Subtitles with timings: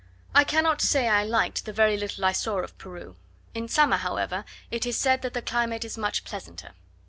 [0.33, 3.17] I cannot say I liked the very little I saw of Peru:
[3.53, 6.71] in summer, however, it is said that the climate is much pleasanter.